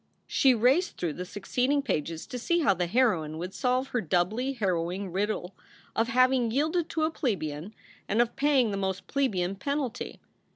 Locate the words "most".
8.77-9.05